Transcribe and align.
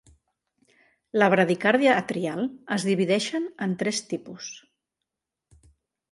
La 1.17 1.25
bradicàrdia 1.33 1.97
atrial 2.03 2.41
es 2.75 2.85
divideixen 2.87 3.45
en 3.67 3.75
tres 3.83 3.99
tipus. 4.15 4.49